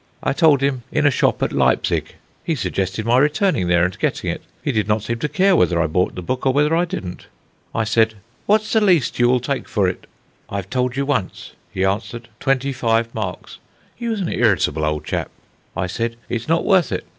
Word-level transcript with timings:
I 0.23 0.33
told 0.33 0.61
him 0.61 0.81
in 0.91 1.05
a 1.05 1.11
shop 1.11 1.43
at 1.43 1.53
Leipsig. 1.53 2.15
He 2.43 2.55
suggested 2.55 3.05
my 3.05 3.19
returning 3.19 3.67
there 3.67 3.85
and 3.85 3.99
getting 3.99 4.31
it; 4.31 4.41
he 4.63 4.71
did 4.71 4.87
not 4.87 5.03
seem 5.03 5.19
to 5.19 5.29
care 5.29 5.55
whether 5.55 5.79
I 5.79 5.85
bought 5.85 6.15
the 6.15 6.23
book 6.23 6.43
or 6.47 6.51
whether 6.51 6.75
I 6.75 6.85
didn't. 6.85 7.27
I 7.75 7.83
said: 7.83 8.15
"'What's 8.47 8.73
the 8.73 8.81
least 8.81 9.19
you 9.19 9.29
will 9.29 9.39
take 9.39 9.69
for 9.69 9.87
it?' 9.87 10.07
"'I 10.49 10.55
have 10.55 10.69
told 10.71 10.97
you 10.97 11.05
once,' 11.05 11.51
he 11.71 11.85
answered; 11.85 12.29
'twenty 12.39 12.73
five 12.73 13.13
marks.' 13.13 13.59
He 13.95 14.07
was 14.07 14.19
an 14.21 14.29
irritable 14.29 14.83
old 14.85 15.05
chap. 15.05 15.29
"I 15.77 15.85
said: 15.85 16.15
'It's 16.29 16.47
not 16.47 16.65
worth 16.65 16.91
it.' 16.91 17.05